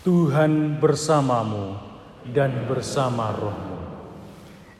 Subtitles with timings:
[0.00, 1.76] Tuhan bersamamu
[2.32, 3.76] dan bersama rohmu.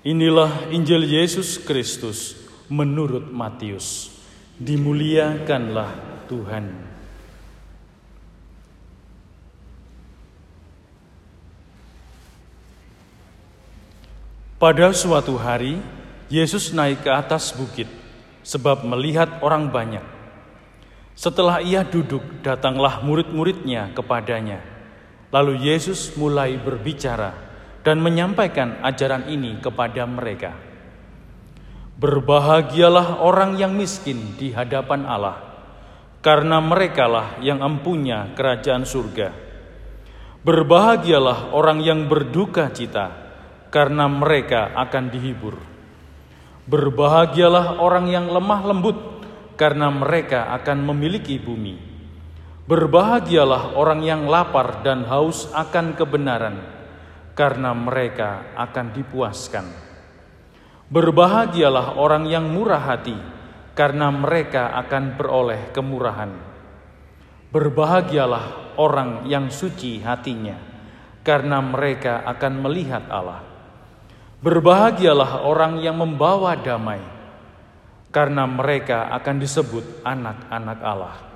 [0.01, 2.40] Inilah Injil Yesus Kristus
[2.72, 4.17] menurut Matius.
[4.56, 5.93] Dimuliakanlah
[6.25, 6.72] Tuhan.
[14.56, 15.85] Pada suatu hari,
[16.32, 17.92] Yesus naik ke atas bukit
[18.41, 20.05] sebab melihat orang banyak.
[21.12, 24.70] Setelah ia duduk, datanglah murid-muridnya kepadanya.
[25.30, 27.30] Lalu Yesus mulai berbicara
[27.87, 30.59] dan menyampaikan ajaran ini kepada mereka.
[32.01, 35.39] Berbahagialah orang yang miskin di hadapan Allah,
[36.25, 39.30] karena merekalah yang empunya kerajaan surga.
[40.41, 43.12] Berbahagialah orang yang berduka cita,
[43.69, 45.61] karena mereka akan dihibur.
[46.65, 48.98] Berbahagialah orang yang lemah lembut,
[49.61, 51.89] karena mereka akan memiliki bumi.
[52.70, 56.55] Berbahagialah orang yang lapar dan haus akan kebenaran,
[57.34, 59.67] karena mereka akan dipuaskan.
[60.86, 63.19] Berbahagialah orang yang murah hati,
[63.75, 66.31] karena mereka akan beroleh kemurahan.
[67.50, 70.55] Berbahagialah orang yang suci hatinya,
[71.27, 73.42] karena mereka akan melihat Allah.
[74.47, 77.03] Berbahagialah orang yang membawa damai,
[78.14, 81.30] karena mereka akan disebut anak-anak Allah.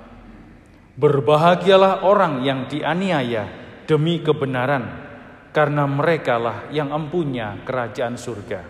[0.95, 3.51] Berbahagialah orang yang dianiaya
[3.83, 5.03] demi kebenaran,
[5.51, 8.63] karena merekalah yang empunya kerajaan surga.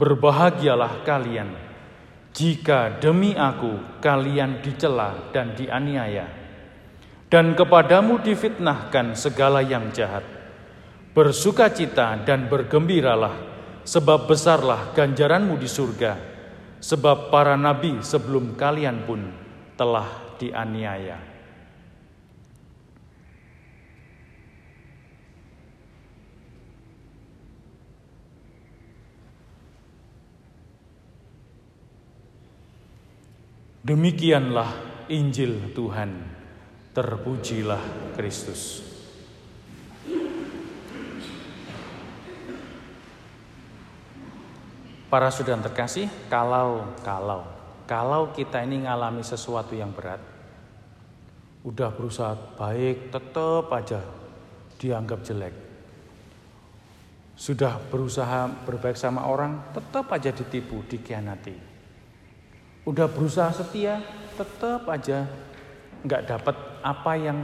[0.00, 1.50] Berbahagialah kalian
[2.32, 6.24] jika demi aku kalian dicela dan dianiaya,
[7.28, 10.24] dan kepadamu difitnahkan segala yang jahat.
[11.12, 13.36] Bersukacita dan bergembiralah,
[13.84, 16.16] sebab besarlah ganjaranmu di surga,
[16.80, 19.20] sebab para nabi sebelum kalian pun
[19.74, 21.38] telah dianiaya.
[33.88, 34.68] Demikianlah
[35.08, 36.12] Injil Tuhan.
[36.92, 38.84] Terpujilah Kristus.
[45.08, 47.48] Para saudara terkasih, kalau kalau
[47.88, 50.20] kalau kita ini ngalami sesuatu yang berat,
[51.66, 54.00] udah berusaha baik, tetap aja
[54.78, 55.54] dianggap jelek.
[57.38, 61.54] Sudah berusaha berbaik sama orang, tetap aja ditipu, dikhianati.
[62.82, 64.02] Udah berusaha setia,
[64.34, 65.26] tetap aja
[66.02, 67.38] nggak dapat apa yang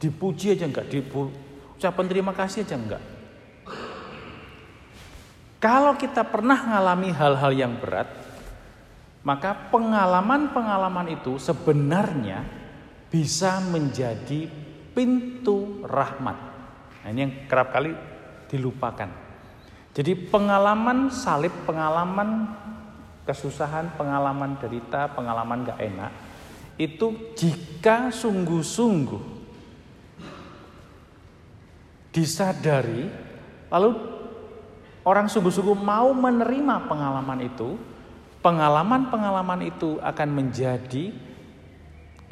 [0.00, 1.28] dipuji aja nggak dipu,
[1.76, 3.04] ucapan terima kasih aja nggak.
[5.62, 8.10] Kalau kita pernah mengalami hal-hal yang berat,
[9.22, 12.61] maka pengalaman-pengalaman itu sebenarnya
[13.12, 14.48] bisa menjadi
[14.96, 16.38] pintu rahmat.
[17.04, 17.92] Nah, ini yang kerap kali
[18.48, 19.12] dilupakan.
[19.92, 22.48] Jadi pengalaman salib, pengalaman
[23.28, 26.12] kesusahan, pengalaman derita, pengalaman gak enak,
[26.80, 29.44] itu jika sungguh-sungguh
[32.16, 33.12] disadari,
[33.68, 33.90] lalu
[35.04, 37.76] orang sungguh-sungguh mau menerima pengalaman itu,
[38.40, 41.12] pengalaman-pengalaman itu akan menjadi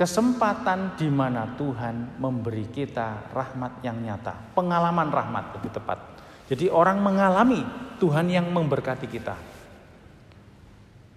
[0.01, 6.01] kesempatan di mana Tuhan memberi kita rahmat yang nyata, pengalaman rahmat lebih tepat.
[6.49, 7.61] Jadi orang mengalami
[8.01, 9.37] Tuhan yang memberkati kita.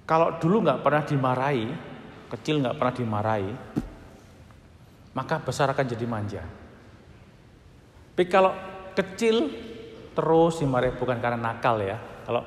[0.03, 1.65] Kalau dulu nggak pernah dimarahi,
[2.35, 3.51] kecil nggak pernah dimarahi,
[5.15, 6.43] maka besar akan jadi manja.
[8.11, 8.51] Tapi kalau
[8.99, 9.47] kecil
[10.11, 11.95] terus dimarahi bukan karena nakal ya.
[12.27, 12.43] Kalau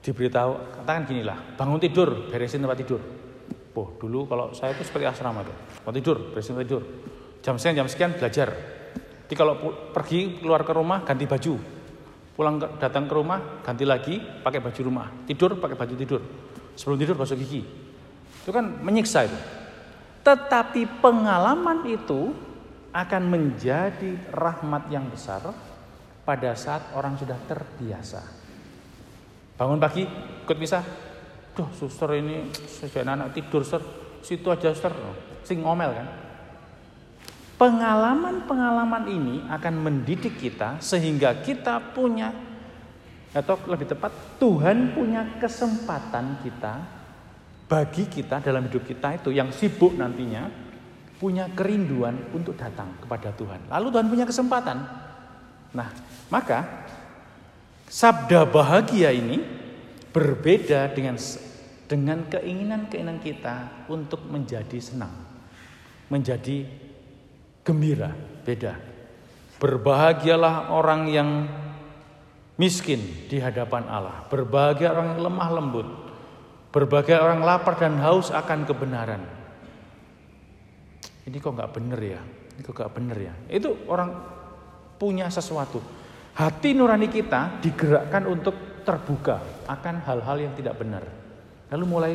[0.00, 3.27] diberitahu, katakan gini lah, bangun tidur, beresin tempat tidur.
[3.78, 5.54] Oh, dulu kalau saya itu seperti asrama tuh,
[5.86, 6.82] mau tidur, beresin tidur.
[7.38, 8.50] Jam sekian, jam sekian belajar.
[9.30, 9.54] Jadi kalau
[9.94, 11.54] pergi keluar ke rumah ganti baju,
[12.34, 16.22] pulang ke, datang ke rumah ganti lagi pakai baju rumah, tidur pakai baju tidur,
[16.74, 17.62] sebelum tidur basuh gigi.
[18.42, 19.38] Itu kan menyiksa itu.
[20.26, 22.34] Tetapi pengalaman itu
[22.90, 25.54] akan menjadi rahmat yang besar
[26.26, 28.26] pada saat orang sudah terbiasa.
[29.54, 30.02] Bangun pagi,
[30.42, 30.82] ikut bisa.
[31.58, 33.82] Duh, suster ini sejak anak tidur, suster.
[34.22, 34.94] Situ aja, suster.
[35.42, 36.08] Sing ngomel kan.
[37.58, 42.30] Pengalaman-pengalaman ini akan mendidik kita sehingga kita punya
[43.34, 46.78] atau lebih tepat Tuhan punya kesempatan kita
[47.66, 50.46] bagi kita dalam hidup kita itu yang sibuk nantinya
[51.18, 53.66] punya kerinduan untuk datang kepada Tuhan.
[53.66, 54.78] Lalu Tuhan punya kesempatan.
[55.74, 55.90] Nah,
[56.30, 56.86] maka
[57.90, 59.42] sabda bahagia ini
[60.14, 61.18] berbeda dengan
[61.88, 65.10] dengan keinginan-keinginan kita untuk menjadi senang,
[66.12, 66.68] menjadi
[67.64, 68.12] gembira,
[68.44, 68.76] beda.
[69.58, 71.30] Berbahagialah orang yang
[72.60, 74.28] miskin di hadapan Allah.
[74.28, 75.88] Berbahagia orang yang lemah lembut.
[76.70, 79.24] Berbahagia orang lapar dan haus akan kebenaran.
[81.26, 82.20] Ini kok nggak bener ya?
[82.54, 83.34] Ini kok nggak bener ya?
[83.48, 84.10] Itu orang
[85.00, 85.80] punya sesuatu.
[86.36, 91.27] Hati nurani kita digerakkan untuk terbuka akan hal-hal yang tidak benar.
[91.68, 92.12] Lalu mulai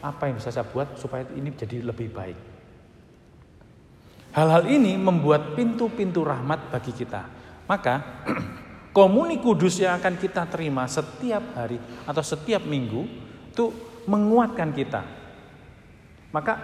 [0.00, 2.38] apa yang bisa saya buat supaya ini jadi lebih baik.
[4.30, 7.26] Hal-hal ini membuat pintu-pintu rahmat bagi kita.
[7.66, 8.22] Maka
[8.96, 13.06] komuni kudus yang akan kita terima setiap hari atau setiap minggu
[13.50, 13.74] itu
[14.06, 15.02] menguatkan kita.
[16.30, 16.54] Maka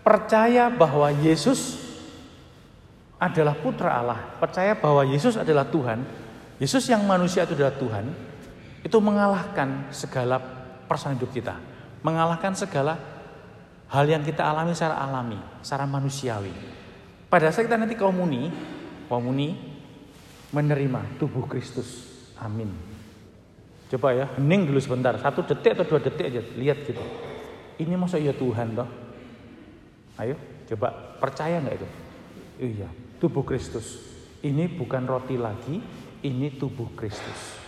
[0.00, 1.84] percaya bahwa Yesus
[3.16, 6.04] adalah putra Allah, percaya bahwa Yesus adalah Tuhan,
[6.60, 8.04] Yesus yang manusia itu adalah Tuhan,
[8.84, 10.40] itu mengalahkan segala
[10.86, 11.54] persoalan hidup kita,
[12.00, 12.98] mengalahkan segala
[13.90, 16.54] hal yang kita alami secara alami, secara manusiawi.
[17.26, 18.50] Pada saat kita nanti komuni,
[19.10, 19.54] komuni
[20.54, 22.06] menerima tubuh Kristus.
[22.38, 22.70] Amin.
[23.86, 25.14] Coba ya, hening dulu sebentar.
[25.18, 26.42] Satu detik atau dua detik aja.
[26.42, 27.02] Lihat gitu.
[27.76, 28.88] Ini masa iya Tuhan toh?
[30.16, 30.34] Ayo,
[30.72, 31.88] coba percaya nggak itu?
[32.56, 32.88] Iya,
[33.20, 34.00] tubuh Kristus.
[34.40, 35.76] Ini bukan roti lagi,
[36.24, 37.65] ini tubuh Kristus.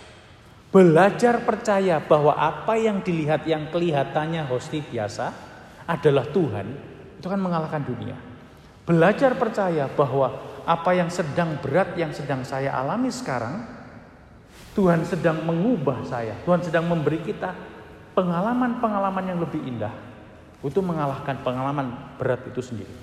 [0.68, 5.32] Belajar percaya bahwa apa yang dilihat yang kelihatannya hosti biasa
[5.88, 6.66] adalah Tuhan,
[7.16, 8.12] itu kan mengalahkan dunia.
[8.84, 13.64] Belajar percaya bahwa apa yang sedang berat yang sedang saya alami sekarang,
[14.76, 16.36] Tuhan sedang mengubah saya.
[16.44, 17.56] Tuhan sedang memberi kita
[18.12, 19.92] pengalaman-pengalaman yang lebih indah
[20.60, 22.96] untuk mengalahkan pengalaman berat itu sendiri.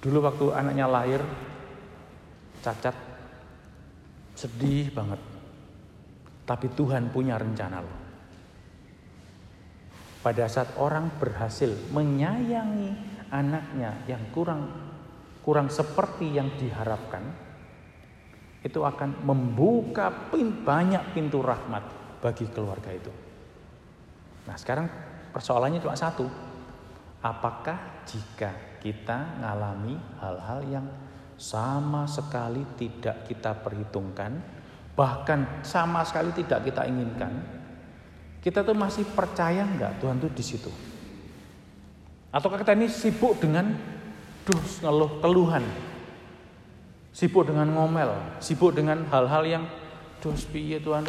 [0.00, 1.20] Dulu waktu anaknya lahir,
[2.64, 2.96] cacat,
[4.32, 5.37] sedih banget.
[6.48, 7.96] Tapi Tuhan punya rencana loh.
[10.24, 12.96] Pada saat orang berhasil menyayangi
[13.28, 14.88] anaknya yang kurang
[15.44, 17.24] kurang seperti yang diharapkan,
[18.60, 21.84] itu akan membuka pin, banyak pintu rahmat
[22.20, 23.12] bagi keluarga itu.
[24.44, 24.88] Nah sekarang
[25.32, 26.28] persoalannya cuma satu.
[27.24, 30.86] Apakah jika kita mengalami hal-hal yang
[31.38, 34.57] sama sekali tidak kita perhitungkan,
[34.98, 37.30] bahkan sama sekali tidak kita inginkan,
[38.42, 40.70] kita tuh masih percaya nggak Tuhan tuh di situ?
[42.34, 43.78] Ataukah kita ini sibuk dengan
[44.42, 45.62] dus ngeluh keluhan.
[47.14, 48.10] Sibuk dengan ngomel,
[48.42, 49.64] sibuk dengan hal-hal yang
[50.18, 51.06] dus piye Tuhan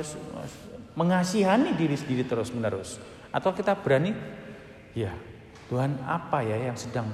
[0.93, 3.01] mengasihani diri sendiri terus menerus.
[3.33, 4.13] Atau kita berani,
[4.93, 5.13] ya
[5.69, 7.09] Tuhan apa ya yang sedang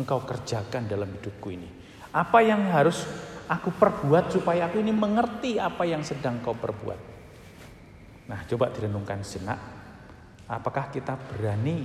[0.00, 1.68] engkau kerjakan dalam hidupku ini?
[2.12, 3.08] Apa yang harus
[3.48, 7.00] aku perbuat supaya aku ini mengerti apa yang sedang kau perbuat?
[8.30, 9.60] Nah coba direnungkan sejenak.
[10.44, 11.84] Apakah kita berani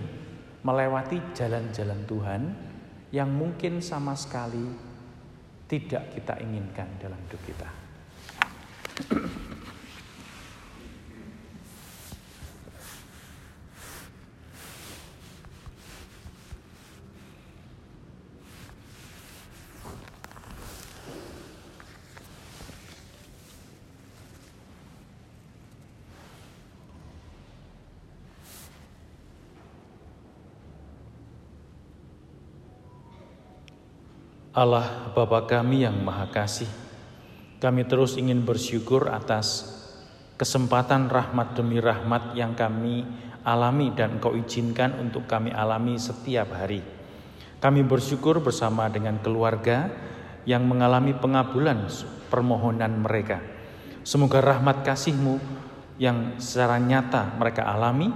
[0.63, 2.41] melewati jalan-jalan Tuhan
[3.15, 4.89] yang mungkin sama sekali
[5.69, 7.69] tidak kita inginkan dalam hidup kita.
[34.49, 36.65] Allah Bapa kami yang Maha Kasih,
[37.61, 39.77] kami terus ingin bersyukur atas
[40.41, 43.05] kesempatan rahmat demi rahmat yang kami
[43.45, 46.81] alami dan Engkau izinkan untuk kami alami setiap hari.
[47.61, 49.85] Kami bersyukur bersama dengan keluarga
[50.49, 51.85] yang mengalami pengabulan
[52.33, 53.45] permohonan mereka.
[54.01, 55.37] Semoga rahmat kasih-Mu
[56.01, 58.09] yang secara nyata mereka alami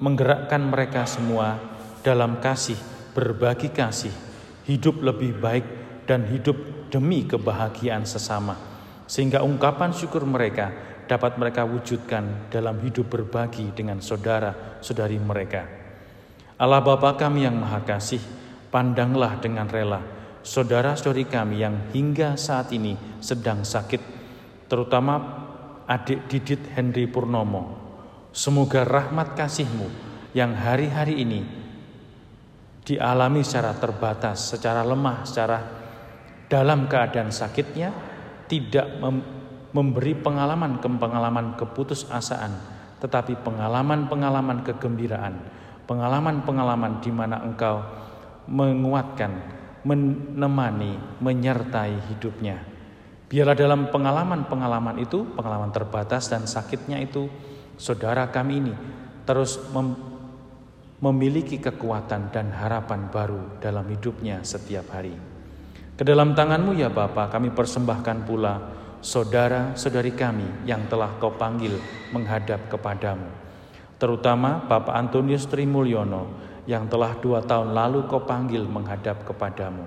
[0.00, 1.60] menggerakkan mereka semua
[2.00, 2.80] dalam kasih,
[3.12, 4.31] berbagi kasih,
[4.68, 5.66] hidup lebih baik
[6.06, 8.54] dan hidup demi kebahagiaan sesama.
[9.06, 10.72] Sehingga ungkapan syukur mereka
[11.06, 15.62] dapat mereka wujudkan dalam hidup berbagi dengan saudara-saudari mereka.
[16.56, 18.22] Allah Bapa kami yang Maha Kasih,
[18.70, 24.02] pandanglah dengan rela saudara-saudari kami yang hingga saat ini sedang sakit,
[24.66, 25.22] terutama
[25.86, 27.78] adik Didit Henry Purnomo.
[28.34, 29.88] Semoga rahmat kasih-Mu
[30.34, 31.40] yang hari-hari ini
[32.82, 35.58] dialami secara terbatas, secara lemah, secara
[36.50, 37.90] dalam keadaan sakitnya,
[38.50, 39.40] tidak mem
[39.72, 42.52] memberi pengalaman pengalaman keputusasaan,
[43.00, 45.40] tetapi pengalaman-pengalaman kegembiraan,
[45.88, 47.80] pengalaman-pengalaman di mana engkau
[48.52, 49.32] menguatkan,
[49.88, 52.60] menemani, menyertai hidupnya.
[53.32, 57.32] Biarlah dalam pengalaman-pengalaman itu, pengalaman terbatas dan sakitnya itu,
[57.80, 58.74] saudara kami ini
[59.24, 59.58] terus
[61.02, 65.18] memiliki kekuatan dan harapan baru dalam hidupnya setiap hari.
[65.98, 68.54] Ke dalam tanganmu ya Bapa kami persembahkan pula
[69.02, 71.74] saudara-saudari kami yang telah kau panggil
[72.14, 73.26] menghadap kepadamu.
[73.98, 76.38] Terutama Bapak Antonius Trimulyono
[76.70, 79.82] yang telah dua tahun lalu kau panggil menghadap kepadamu.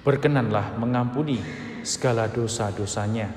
[0.00, 1.36] Berkenanlah mengampuni
[1.84, 3.28] segala dosa-dosanya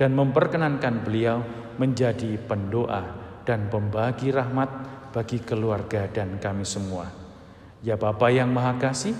[0.00, 1.44] dan memperkenankan beliau
[1.76, 3.04] menjadi pendoa
[3.44, 7.10] dan pembagi rahmat bagi keluarga dan kami semua.
[7.80, 9.16] Ya Bapa yang Maha Kasih,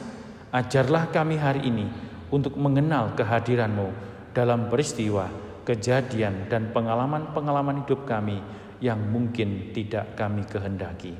[0.55, 1.87] ajarlah kami hari ini
[2.31, 3.91] untuk mengenal kehadiranmu
[4.31, 5.27] dalam peristiwa,
[5.67, 8.39] kejadian, dan pengalaman-pengalaman hidup kami
[8.79, 11.15] yang mungkin tidak kami kehendaki.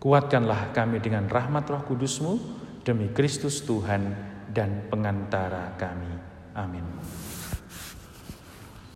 [0.00, 2.32] Kuatkanlah kami dengan rahmat roh kudusmu
[2.82, 4.16] demi Kristus Tuhan
[4.48, 6.12] dan pengantara kami.
[6.56, 6.84] Amin.